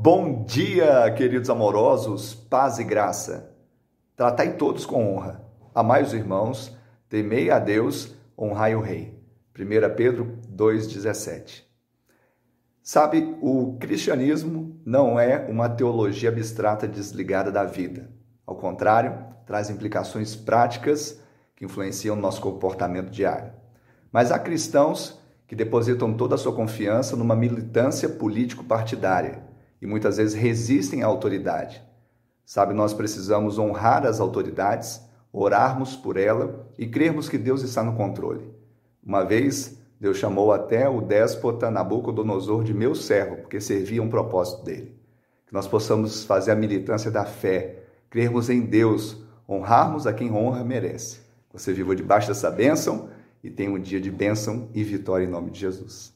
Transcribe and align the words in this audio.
Bom 0.00 0.42
dia, 0.44 1.08
queridos 1.12 1.50
amorosos, 1.50 2.34
paz 2.34 2.78
e 2.78 2.82
graça. 2.82 3.54
Tratai 4.16 4.56
todos 4.56 4.86
com 4.86 5.14
honra, 5.14 5.44
amai 5.74 6.02
os 6.02 6.14
irmãos, 6.14 6.74
temei 7.10 7.50
a 7.50 7.58
Deus, 7.58 8.14
honrai 8.36 8.74
o 8.74 8.80
Rei. 8.80 9.22
1 9.56 9.94
Pedro 9.94 10.38
2,17 10.50 11.64
Sabe, 12.82 13.36
o 13.42 13.76
cristianismo 13.78 14.80
não 14.84 15.20
é 15.20 15.46
uma 15.48 15.68
teologia 15.68 16.30
abstrata 16.30 16.88
desligada 16.88 17.52
da 17.52 17.64
vida. 17.64 18.10
Ao 18.46 18.56
contrário, 18.56 19.22
traz 19.44 19.68
implicações 19.68 20.34
práticas 20.34 21.20
que 21.54 21.66
influenciam 21.66 22.16
nosso 22.16 22.40
comportamento 22.40 23.10
diário. 23.10 23.52
Mas 24.10 24.32
há 24.32 24.38
cristãos 24.38 25.20
que 25.46 25.54
depositam 25.54 26.14
toda 26.14 26.34
a 26.34 26.38
sua 26.38 26.54
confiança 26.54 27.14
numa 27.14 27.36
militância 27.36 28.08
político-partidária 28.08 29.51
e 29.82 29.86
muitas 29.86 30.16
vezes 30.16 30.32
resistem 30.32 31.02
à 31.02 31.06
autoridade. 31.06 31.82
Sabe, 32.46 32.72
nós 32.72 32.94
precisamos 32.94 33.58
honrar 33.58 34.06
as 34.06 34.20
autoridades, 34.20 35.02
orarmos 35.32 35.96
por 35.96 36.16
ela 36.16 36.68
e 36.78 36.86
crermos 36.86 37.28
que 37.28 37.36
Deus 37.36 37.62
está 37.62 37.82
no 37.82 37.96
controle. 37.96 38.48
Uma 39.04 39.24
vez, 39.24 39.76
Deus 40.00 40.18
chamou 40.18 40.52
até 40.52 40.88
o 40.88 41.00
déspota 41.00 41.68
Nabucodonosor 41.68 42.62
de 42.62 42.72
meu 42.72 42.94
servo, 42.94 43.36
porque 43.38 43.60
servia 43.60 44.02
um 44.02 44.08
propósito 44.08 44.62
dele. 44.62 44.96
Que 45.46 45.52
nós 45.52 45.66
possamos 45.66 46.24
fazer 46.24 46.52
a 46.52 46.56
militância 46.56 47.10
da 47.10 47.24
fé, 47.24 47.82
crermos 48.08 48.48
em 48.48 48.60
Deus, 48.60 49.24
honrarmos 49.48 50.06
a 50.06 50.12
quem 50.12 50.30
honra 50.30 50.62
merece. 50.62 51.20
Você 51.52 51.72
viva 51.72 51.96
debaixo 51.96 52.28
dessa 52.28 52.50
bênção 52.50 53.08
e 53.42 53.50
tenha 53.50 53.70
um 53.70 53.80
dia 53.80 54.00
de 54.00 54.10
bênção 54.10 54.68
e 54.72 54.84
vitória 54.84 55.24
em 55.24 55.30
nome 55.30 55.50
de 55.50 55.58
Jesus. 55.58 56.14